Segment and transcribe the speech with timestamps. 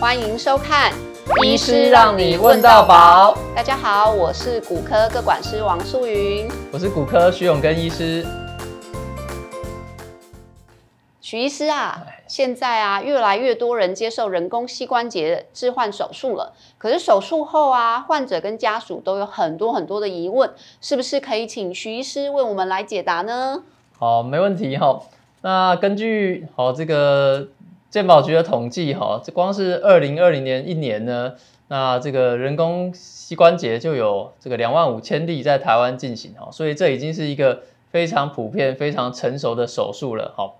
[0.00, 0.92] 欢迎收看
[1.44, 3.34] 《医师让你问到饱》。
[3.56, 8.24] 大家好，我是骨科各管师王素云，我是骨科徐永根医师。
[11.20, 16.52] 徐医师啊，现在啊，越来越多人接受人工膝关节置换手术了。
[16.78, 20.48] 可是手术后啊，患者跟家属都有很多很多的疑问，
[20.80, 23.64] 是不是可以请徐医师为我们来解答呢？
[23.98, 25.00] 好，没问题哈。
[25.40, 27.48] 那根据好这个。
[27.90, 31.34] 健保局的统计，哈，这光是二零二零年一年呢，
[31.68, 40.52] 那这个人工膝关节就有这个两万五千例在台湾进行，哈，所以这已经是一个非常普遍、非常成熟的手术了，哈。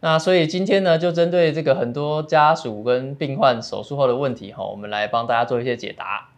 [0.00, 6.28] 那所以今天呢，就针对这个很多家属跟病患手术后的问题，哈，我们来帮大家做一些解答。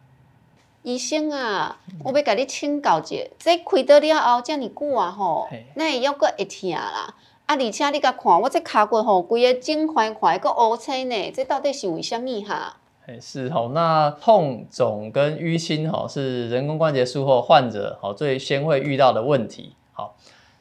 [0.85, 7.13] 医生啊，我要跟你请教一下，这开刀了后这么久啊，吼，那也要个会痛啦。
[7.47, 7.55] 啊！
[7.55, 12.77] 而且你甲看，我这骹骨吼，规个肿块块，个乌青呢，这到底是为虾米哈？
[13.21, 19.77] 是吼，那痛肿跟淤青吼，是人工关节术后患者吼最先会遇到的问题。
[19.93, 20.17] 好，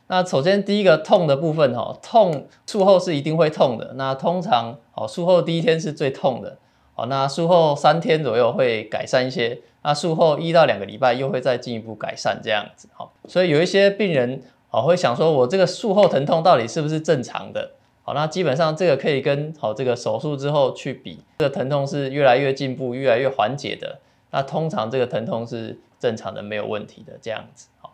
[0.07, 3.93] 那首先第一个痛的部分吼，痛术后是一定会痛的。
[3.95, 6.59] 那通常哦，术后第一天是最痛的。
[6.93, 9.59] 好，那术后三天左右会改善一些。
[9.81, 12.87] 那术后一到两个礼拜又会再进一步改善这样子。
[12.93, 14.43] 好，所以有一些病人。
[14.75, 17.71] 好，会想说，我这个术后疼痛到底是不是正常的？
[18.03, 23.99] 好，那基本上这个可以跟好这个手术之后去比，这个疼痛是越来越进步、越来越缓解的。
[24.31, 27.69] 那通常这个疼痛是正常的，没有问题的这样子。
[27.79, 27.93] 好，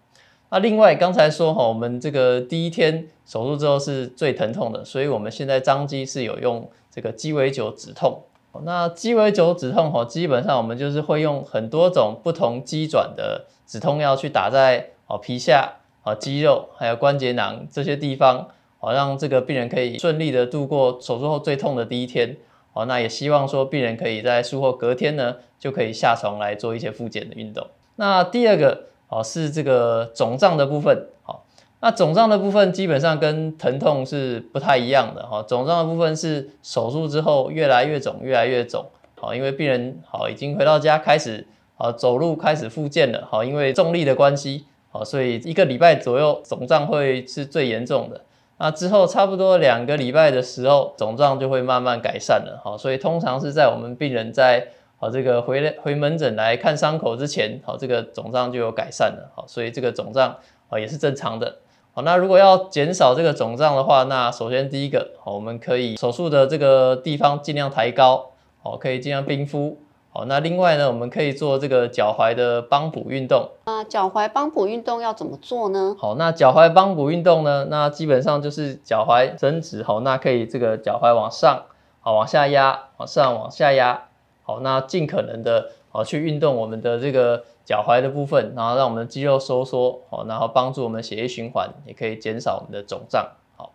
[0.49, 8.23] 那另外刚才说哈，我们这个第一天手术之后是最疼痛的，所以我们现在张机是有用这个鸡尾酒止痛。
[8.63, 15.73] 那鸡尾酒止痛哈，基本上我们就是会用很多种不同机转的止痛药去打在哦皮下。
[16.03, 18.47] 啊，肌肉还有关节囊这些地方，
[18.79, 22.37] 好让这个病人可以顺利的度过手术后最痛的第一天。
[22.73, 27.67] 好，那也希望说病人可以在术后隔天呢，就可以下床来做一些复健的运动。
[27.97, 31.07] 那第二个，哦，是这个肿胀的部分。
[31.21, 31.45] 好，
[31.81, 35.27] 那肿胀的部分基本上跟疼痛是不太一样的。
[35.27, 38.85] 哈，肿胀的部分是手术之后越来越肿，越来越肿。
[39.19, 41.45] 好，因为病人好已经回到家开始
[41.77, 43.27] 啊走路开始复健了。
[43.29, 44.65] 好，因为重力的关系。
[44.91, 48.21] 好，所以一个礼拜左右肿胀会是最严重的。
[48.57, 52.61] 那之后差不多两个礼拜的时候，肿胀就会慢慢改善了。
[52.63, 54.67] 好，所以通常是在我们病人在
[54.99, 59.31] 好这个回回门诊来看伤口之前，好这个肿胀就有改善了。
[59.33, 60.35] 好，所以这个肿胀
[60.69, 61.55] 啊也是正常的。
[61.93, 68.31] 好，那如果要减少这个肿胀的话，那首先第一个，好，我们可以手术的这个地方尽量抬高，
[68.61, 69.77] 好，可以尽量冰敷。
[70.13, 73.51] 好，那另外呢，我们可以做这个脚踝的帮补运动。
[73.65, 75.95] 那，脚踝帮补运动要怎么做呢？
[75.97, 81.63] 好，那脚踝帮补运动呢，那基本上就是脚踝伸直，好，那可以这个脚踝往上，
[82.01, 84.09] 好，往下压，往上往下压，
[84.43, 93.29] 好，那尽可能的，好，去运动我们的这个脚踝的部分，然后让我们的肌肉收缩，好，然后帮助我们血液循环，也可以减少我们的肿胀。
[93.55, 93.71] 好，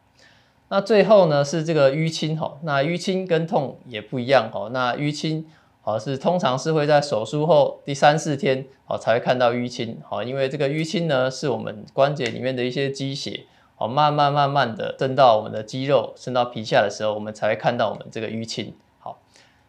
[0.68, 5.46] 那最后呢是这个淤青，好，那淤青跟痛也不一样，好，那淤青。
[5.86, 10.00] 好，是通常是会在手术后第三四天，好才会看到淤青。
[10.04, 13.44] 好，因为这个淤青呢，是我们关节里面的一些积血，
[13.76, 18.74] 好，慢慢慢慢的渗到我们的肌肉，渗到皮下的时候，我们才会看到我们这个淤青。
[18.98, 19.20] 好，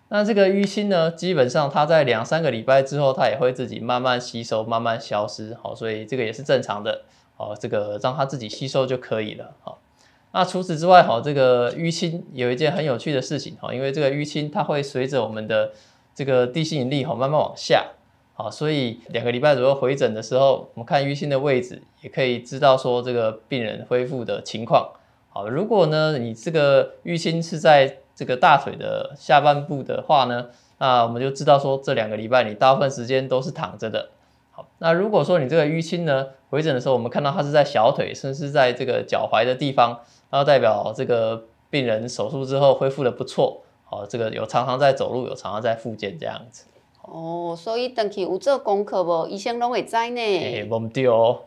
[0.09, 5.55] 那这个淤青呢，基本上它在两三个礼拜之后，它也会自己慢慢吸收，慢慢消失。
[5.61, 7.03] 好，所以这个也是正常的。
[7.35, 9.53] 好，这个让它自己吸收就可以了。
[9.61, 9.77] 好，
[10.31, 13.55] 那除此之外，好，这个淤青有一件很有趣的事情。
[13.61, 15.73] 好，因为这个淤青它会随着我们的
[16.17, 17.91] 这个地心引力哈，慢慢往下，
[18.33, 24.89] 好，所以两个礼拜左右回诊的时候，我们看淤青的位置，也可以知道说这个病人恢复的情况。
[25.29, 30.47] 好，如果呢你这个淤青是在这个大腿的下半部的话呢，
[30.79, 34.09] 那我们就知道说这两个礼拜你大部分时间都是躺着的。
[34.49, 39.99] 好，那如果说你这个淤青呢回诊的时候，我们看到它是在小腿，甚至在这个脚踝的地方，
[40.31, 43.61] 那代表这个病人手术之后恢复的不错。
[43.89, 46.65] 哦，这个有常常在走路，有常常在复健这样子。
[47.03, 49.27] 哦，所以回去有做功课无？
[49.27, 50.21] 医生拢会知呢。
[50.21, 51.41] 诶，无对哦。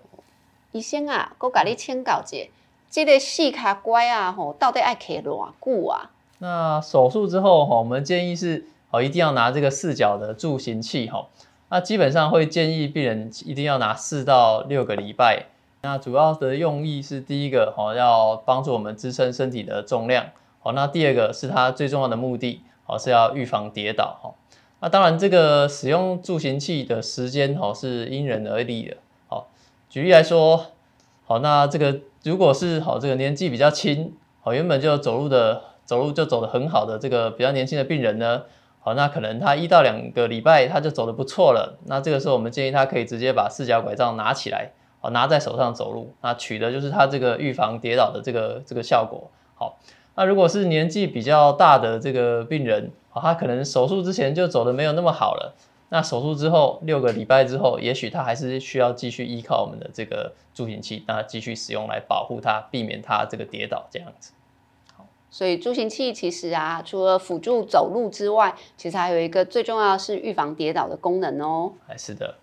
[0.72, 2.48] 医生啊，我甲你请教一下，
[2.90, 6.10] 这个四脚拐啊，吼，到底爱卡偌久啊？
[6.38, 11.26] 那手术之后，哈，我们建议是，哦，一定要拿这个四脚的助行器，哈。
[11.69, 15.46] 那基本上会建议病人一定要拿四到六个礼拜。
[15.82, 20.26] 那主要的用意是，第一个，哈，要帮助我们支撑身体的重量。
[20.62, 24.34] 好，那第二个是它最重要的目的，好，是要预防跌倒哈。
[24.80, 28.96] 那当然，这个使用助行器的时间哈是因人而异的。
[29.26, 29.48] 好，
[29.88, 30.66] 举例来说，
[31.24, 38.42] 好，那这个如果是好这个年纪比较轻，好，原本就走路的走路就走得很好的这个比较年轻的病人呢，
[38.80, 41.78] 好，那可能他一到两个礼拜他就走得不错了。
[41.86, 49.30] 那这个时候我们建议他可以直接把四脚拐杖拿起来，好，拿在手上走路，那取的就是他这个预防跌倒的这个这个效果。
[49.54, 49.78] 好，
[50.20, 55.56] 那如果是年纪比较大的这个病人，啊，他可能手术之前就走的没有那么好了。
[55.88, 64.32] 那手术之后六个礼拜之后，也许他还是需要继续依靠我们的这个助行器，那继续使用来保护他，避免他这个跌倒这样子。
[65.31, 71.73] 所以助行器其实啊，除了辅助走路之外，其实还有一个最重要的是预防跌倒的功能哦。
[71.88, 72.34] 哎是的。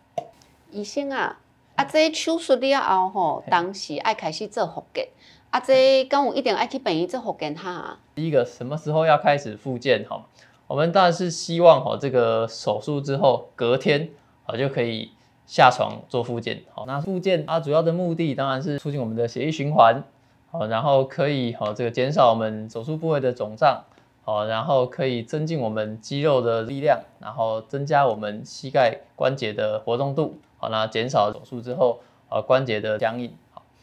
[0.72, 1.38] 医生啊，
[1.76, 5.10] 啊这手术了后吼，当时爱开始做复健，
[5.50, 7.98] 啊这跟我一定爱去病院做复健哈。
[8.16, 10.26] 第一个什么时候要开始复健哈？
[10.68, 14.10] 我们当然是希望哈，这个手术之后隔天
[14.46, 15.12] 啊就可以
[15.46, 16.64] 下床做复健。
[16.74, 20.04] 好，那复健它主要的目的当然是促进我们的血液循环。
[20.50, 23.84] 好，然后可以好这个减少我们手术部位的肿胀，
[24.24, 32.00] 好，然后可以增进我们肌肉的力量，然后增加我们膝盖关节的活动度，好，那减少手术之后
[32.30, 33.34] 呃关节的僵硬。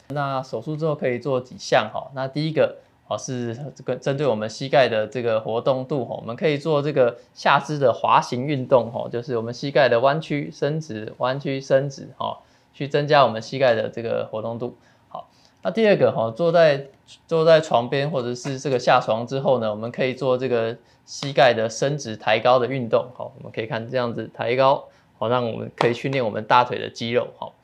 [0.08, 2.76] 那手术之后可以做几项哈，那第一个
[3.08, 12.38] 哦是这个针对我们膝盖的这个活动度哈，我们可以做这个下肢的滑行运动哈，就是我们膝盖的弯曲伸直，弯曲伸直哈，
[12.72, 14.76] 去增加我们膝盖的这个活动度。
[15.08, 15.28] 好
[15.62, 16.86] 那第二个哈，坐在
[17.26, 23.06] 坐在床边或者是这个下床之后呢，我们可以做这个膝盖的伸直抬高的运动。
[23.16, 24.84] 哈，我们可以看这样子抬高，
[25.18, 27.28] 好，让我们可以训练我们大腿的肌肉。
[27.38, 27.54] 好，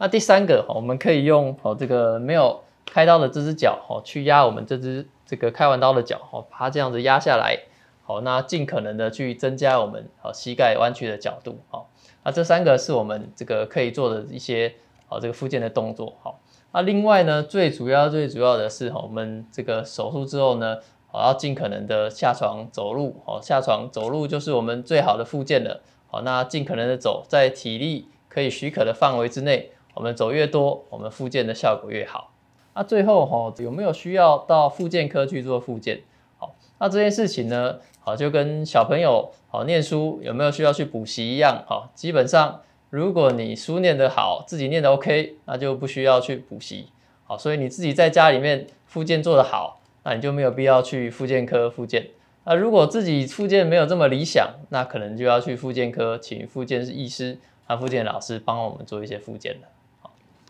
[0.00, 7.58] 那第三个，我们可以用哦这个没有开刀的这只脚，哦，去压我们这只这个开完刀的脚，哦，把它这样子压下来。
[8.02, 11.58] 好，那尽可能的去增加我们好膝盖弯曲的角度。
[11.68, 11.90] 好，
[12.24, 14.74] 那这三个是我们这个可以做的一些
[15.06, 16.14] 好这个复健的动作。
[16.22, 16.40] 好。
[16.72, 25.82] 那另外呢，最主要最主要的是哈，我们这个手术之后呢，好要尽可能的下床走路，好下床走路就是我们最好的复健了。
[26.08, 32.32] 好，那尽可能的走，在体力可以许可的范围之内，我们走越多，我们复健的效果越好。
[32.74, 36.00] 那最后哈，有没有需要到复健科去做复健？
[36.38, 42.60] 好，那这件事情呢，好就跟小朋友好念书有没有需要去补习一样，好，基本上。
[42.88, 46.88] 如果你书念得好，自己念得 OK，那就不需要去补习。
[47.22, 52.08] 好，所以你自己在家里面复健做得好，那你就没有必要去复健科复健。
[52.42, 59.68] 那如果自己复健没有这么理想，那可能就要去复健科，请复健医师、和复健老师帮我们做一些复健了。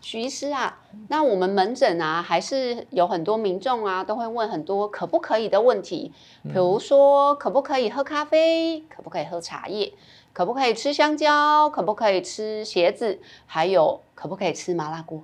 [0.01, 6.11] 好，许医师啊，那我们门诊啊，还是有很多民众啊，都会问很多可不可以的问题，
[6.43, 9.93] 比如说可不可以喝咖啡，可不可以喝茶叶。
[10.33, 11.69] 可不可以吃香蕉？
[11.69, 13.19] 可不可以吃鞋子？
[13.45, 15.21] 还有可不可以吃麻辣锅？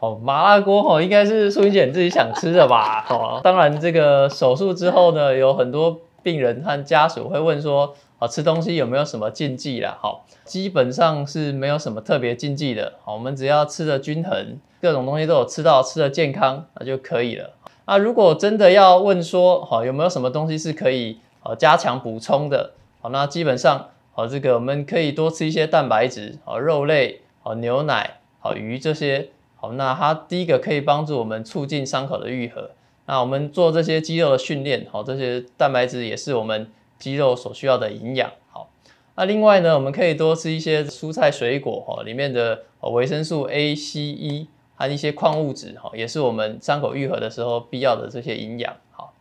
[0.00, 3.06] 哦，麻辣锅哦，应该是素英姐自己想吃的吧？
[3.08, 9.98] 哦，当然，这个手术之后呢，有很多病人和家属会问说，啊，吃东西有没有什么禁忌啦？
[10.00, 12.92] 好，基本上是没有什么特别禁忌的。
[13.02, 17.50] 好，我们只要吃得均衡，各种东西都有吃到，吃得健康，那就可以了。
[17.86, 22.74] 那如果真的要问说，好，有没有什么东西是可以呃加强补充的？
[23.00, 23.88] 好，那基本上。
[24.14, 32.72] 好，这个我们可以多吃一些蛋白质，好，肉类，好，牛奶，好，鱼这些，好，那它第一个可以帮助我们促进伤口的愈合。
[33.06, 36.70] 那我们做这些肌肉的训练，好，这些蛋白质也是我们
[37.02, 38.30] 肌肉所需要的营养。
[38.52, 38.70] 好，
[39.16, 49.12] 那另外呢，我们可以多吃一些蔬菜水果，哈，里面的维生素 A、C、E 和一些矿物质，哈，也是我们伤口愈合的时候必要的这些营养好。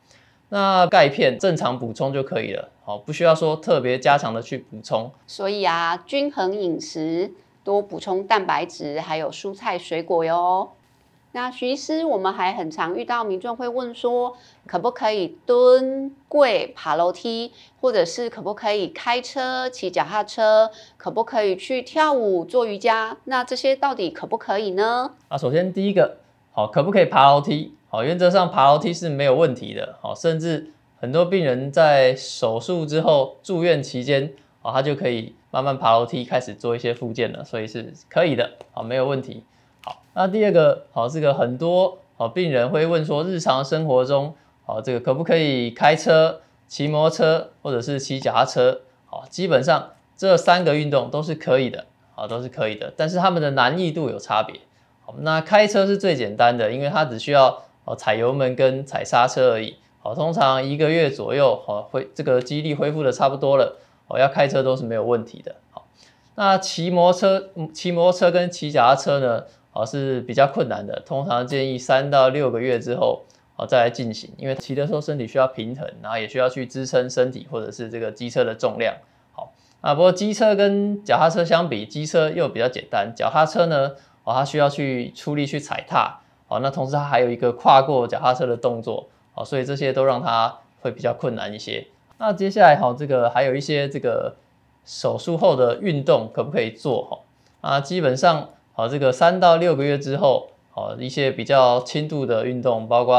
[0.49, 5.11] 那钙片正常补充就可以了，好，不需要说特别加强的去补充。
[5.25, 7.31] 所以啊，均衡饮食，
[7.63, 10.69] 多补充蛋白质，还有蔬菜水果哟。
[11.33, 14.35] 那徐医师，我们还很常遇到民众会问说，
[14.67, 23.15] 可不可以蹲跪爬楼梯，或者是可不可以开车骑脚踏车，可不可以去跳舞做瑜伽？
[23.23, 25.11] 那这些到底可不可以呢？
[25.29, 26.17] 啊，首先第一个，
[26.51, 27.75] 好，可不可以爬楼梯？
[27.87, 29.97] 好，原则上爬楼梯是没有问题的。
[30.01, 38.51] 好，甚至很多病人在手术之后住院期间，啊，他就可以慢慢爬楼梯，开始做一些复健了，所以是可以的。
[38.73, 39.45] 好，没有问题。
[39.83, 44.35] 好，那第二个，好，这个很多好病人会问说，日常生活中，
[44.65, 48.81] 好，这个可不可以开车、骑摩托车或者是骑脚踏车？
[49.05, 51.85] 好，基本上这三个运动都是可以的，
[52.15, 54.61] 好，都是可以的，但是他们的难易度有差别。
[55.03, 59.77] 好，那开车是最简单的，因为它只需要哦，踩油门跟踩刹车而已。
[60.03, 65.55] 好，通常一个月左右，好，会这个肌力恢复的差不多了，哦，要开车都是没有问题的。
[65.71, 65.87] 好，
[66.35, 69.43] 那骑摩托车、骑摩托车跟骑脚踏车呢，
[69.73, 71.01] 哦，是比较困难的。
[71.05, 73.21] 通常建议三到六个月之后，
[73.55, 78.95] 好再来进行，因为骑的时候身体需要平衡，然后也需要去支撑身体或者是这个机车的重量。
[79.33, 83.91] 好啊，不过机车跟脚踏车相比，机车又比较简单，脚踏车呢，
[84.23, 91.87] 哦，它需要去出力去踩踏，哦，那同时它还有一个跨过脚踏车的动作，哦，所以这些都让它会比较困难一些。
[92.17, 94.35] 那接下来哈，这个还有一些这个
[94.85, 97.19] 手术后的运动可不可以做哈？
[97.61, 103.15] 啊，基本上好，这个三到六个月之后，好一些比较轻度的运动，包括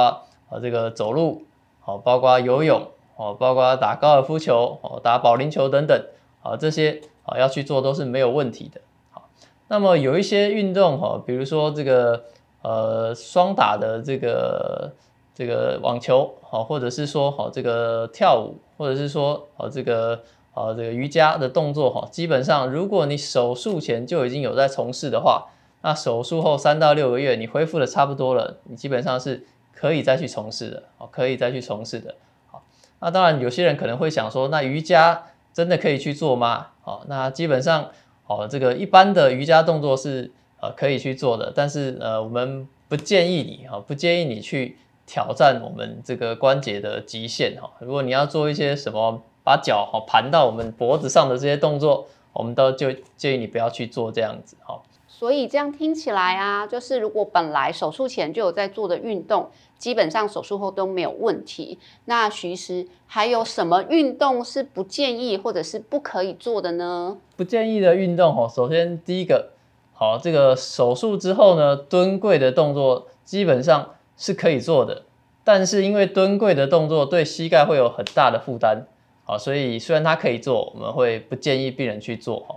[0.48, 1.44] 啊这个走路，
[1.80, 6.04] 好，包括游泳，哦，包括打高尔夫球，哦，打保龄球等等，
[6.42, 8.80] 啊这些啊要去做都是没有问题的。
[9.10, 9.28] 好，
[9.68, 12.24] 那么有一些运动哈，比如说这个
[12.62, 14.92] 呃双打的这个。
[15.34, 20.20] 这个网球好，或者是说好这个跳舞，或者是说好这个
[20.52, 25.48] 好这个瑜伽的动作哈，基本上如果你手术前就已经有在从事的话，
[25.82, 29.44] 那手术后三到六个月你恢复的差不多了，你基本上是
[29.74, 32.14] 可以再去从事的，哦，可以再去从事的。
[32.50, 32.62] 好，
[33.00, 36.68] 那当然有些人可能会想说，那瑜伽真的可以去做吗？
[36.82, 37.90] 好，那基本上
[38.24, 40.30] 好这个一般的瑜伽动作是
[40.60, 44.76] 呃可以去做的，但是呃我们不建议你哈，不建议你去。
[45.04, 54.80] 挑战我们这个关节的极限哈，如果你要做一些什么把脚哈盘到我们脖子上的这些动作，我们都就建议你不要去做这样子哈。
[55.06, 61.78] 所以这样听起来啊，就是如果本来手术前就有在做的运动，基本上手术后都没有问题。
[62.06, 67.18] 那徐医师还有什么运动是不建议或者是不可以做的呢？
[67.36, 69.50] 不建议的运动哦，首先第一个，
[69.92, 73.90] 好，这个手术之后呢，蹲跪的动作基本上。
[74.14, 75.02] 是可以做的，
[75.42, 78.86] 但是因为蹲跪的动作对膝盖会有很大的负担，
[79.32, 82.56] 啊，所以虽然它可以做，我们会不建议病人去做哈。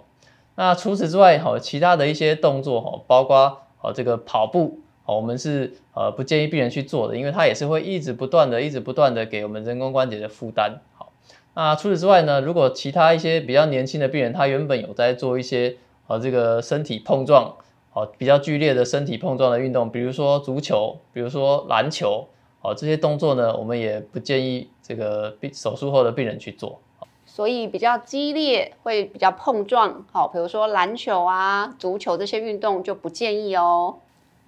[0.56, 10.82] 那除此之外，哈，其他的一些动作哈，包括哦这个跑步，好，我们是呃不建议病人去做的，因为它也是会一直不断的、一直不断的给我们人工关节的负担。
[10.98, 11.12] 好，
[11.54, 15.78] 那除此之外呢，如果其他一些比较年轻的病人，他原本有在做一些
[16.08, 17.56] 呃这个身体碰撞。
[17.92, 22.28] 好，比较剧烈的身体碰撞的运动，比如说足球，比如说篮球，
[22.66, 26.80] 好，这些动作呢，我们也不建议这个病手术后的病人去做。
[27.24, 33.98] 所以比较激烈，会比较碰撞，好，比如说篮球啊、足球这些运动就不建议哦。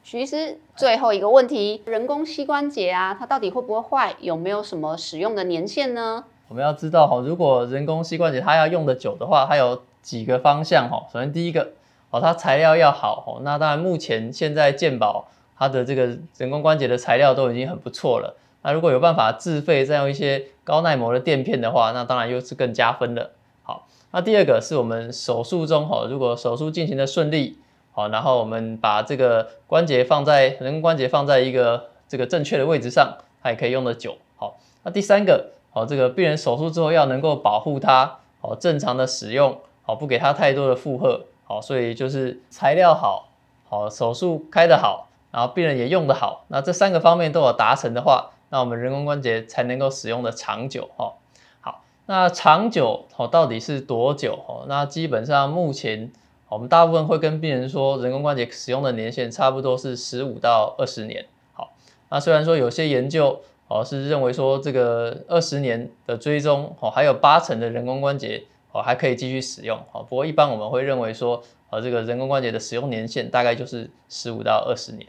[0.02, 4.16] 徐医师，最后一个问题，人工膝关节啊，它到底会不会坏？
[4.20, 6.24] 有没有什么使用的年限呢？
[6.48, 11.06] 我们要知道哈，如果人工膝关节它要用的久的话，它有几个方向哈。
[11.14, 11.74] 首先第一个。
[12.10, 18.36] 哦，它材料要好哦，那当然目前现在健保它的这个人工关节的材料都已经很不错了。
[18.64, 23.32] 那如果有办法自费再用一些高耐磨的垫片的话，那当然又是更加分了。
[23.64, 27.58] 好，那第二个是我们手术中哈，如果手术进行的顺利，
[27.92, 34.18] 好，然后我们把这个关节放在人工关节放在一个这个正确的位置上，它也可以用得久。
[34.36, 41.26] 好，那第三个，好，这个病人手术之后要能够保护它，好，正常的使用，好，不给它太多的负荷。
[41.46, 43.30] 好，所以就是材料好，
[43.70, 45.07] 好，手术开得好，
[45.38, 51.14] 然后病人也用得好，那这三个方面都有达成的话，那我们人工关节才能够使用的长久哈。
[51.62, 54.66] 好，那长久哦到底是多久哦？
[54.68, 56.12] 那基本上目前
[56.50, 61.28] 我们大部分会跟病人说，人工关节使用的年限差不多是十五到二十年。
[61.54, 61.70] 好，
[62.10, 68.46] 那虽然说有些研究哦是认为说这个二十年的追踪哦，还有八成的人工关节。
[68.72, 75.08] 哦，还可以继续使用，哦，不过一般我们会认为说，呃，这个人工关节的使用年限大概就是十五到二十年，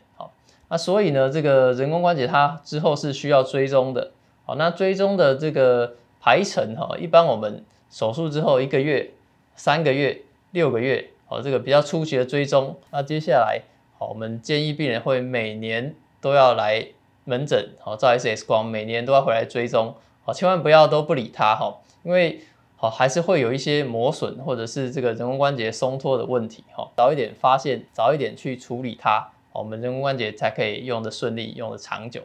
[0.68, 4.12] 那所以呢，这个人工关节它之后是需要追踪的，
[4.44, 9.10] 好，那追踪的这个排程哈，一般我们手术之后一个月、
[9.56, 13.62] 三个月、六个月，好，这个比较初期的追踪，那接下来，
[13.98, 16.87] 好，我们建议病人会每年都要来
[17.25, 19.94] 门诊，好，照一次 X 光，每年都要回来追踪，
[20.25, 22.40] 好，千万不要都不理它哈，因为。
[22.80, 26.62] 好，还是会有一些磨损，或者是这个人工关节松脱的问题。
[26.72, 32.22] 哈，早一点发现，早一点去处理它，我们人工关节才可以用得顺利，用得长久。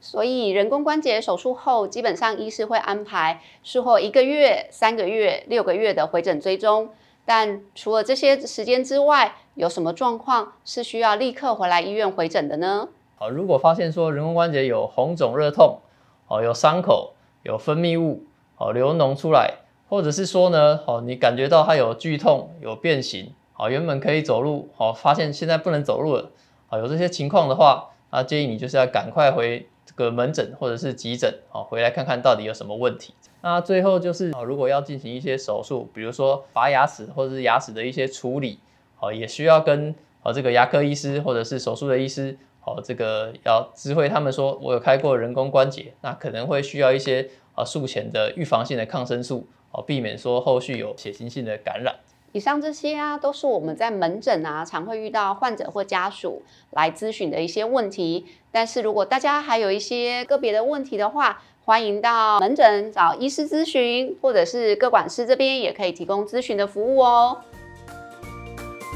[0.00, 6.90] 所以人工关节手术后，基本上医师会安排术后一个月、三个月、六个月的回诊追踪。
[7.24, 12.88] 但除了这些时间之外，有什么状况是需要立刻回来医院回诊的呢？
[13.14, 15.78] 好，如果发现说人工关节有红肿热痛，
[16.26, 17.12] 哦，有伤口，
[17.44, 18.24] 有分泌物，
[18.56, 19.58] 哦，流脓出来。
[19.88, 26.30] 或者是说呢，好，你感觉到它有剧痛、有变形，好，原本可以走路，好，发现现在不能走路了，
[26.72, 33.12] 好，有这些情况的话，啊建议你就是要赶快回这个门诊或者是急诊，啊，回来看看到底有什么问题。
[33.42, 38.58] 那最后就是，啊如果要进行一些手术，比如说拔牙齿或者是牙齿的一些处理，
[38.98, 51.96] 啊，也需要跟啊，这个牙科医师或者是手术的医师，啊，这个要知会他们说，我有开过人工关节，那可能会需要一些啊术前的预防性的抗生素，啊，避免说后续有血型性的感染。
[52.32, 58.26] 以上这些啊，都是我们在门诊啊常会遇到患者或家属来咨询的一些问题。
[58.50, 67.36] 但是如果大家还有一些个别的问题的话，欢迎到门诊找医师咨询，或者是各管师这边也可以提供咨询的服务哦。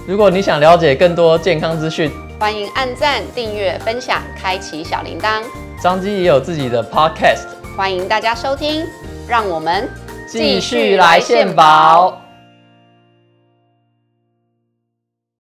[0.08, 5.42] 如果你想了解更多健康资讯，欢迎按赞、订阅、分享、开启小铃铛。
[5.82, 8.84] 张基也有自己的 podcast，欢迎大家收听。
[9.28, 9.88] 让我们
[10.28, 12.25] 继续来献宝。